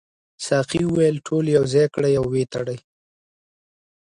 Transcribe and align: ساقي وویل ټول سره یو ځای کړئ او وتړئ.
ساقي 0.45 0.81
وویل 0.85 1.15
ټول 1.27 1.43
سره 1.45 1.53
یو 1.57 1.65
ځای 1.73 1.85
کړئ 1.95 2.13
او 2.19 2.25
وتړئ. 2.33 2.77